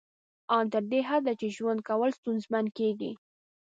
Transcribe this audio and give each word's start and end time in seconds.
ان 0.55 0.65
تر 0.73 0.83
دې 0.91 0.99
حده 1.09 1.33
چې 1.39 1.47
ژوند 1.55 1.79
کول 1.89 2.09
ستونزمن 2.19 2.65
کیږي 2.77 3.11